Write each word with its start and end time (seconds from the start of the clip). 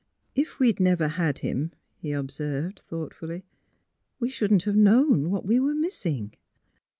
''If 0.41 0.57
we 0.57 0.73
'd 0.73 0.79
never 0.79 1.09
had 1.09 1.37
him, 1.45 1.73
''he 2.01 2.11
observed, 2.11 2.79
thought 2.79 3.13
fully," 3.13 3.45
we 4.19 4.31
shouldn't 4.31 4.63
have 4.63 4.75
known 4.75 5.29
what 5.29 5.45
we 5.45 5.59
were 5.59 5.75
missing." 5.75 6.33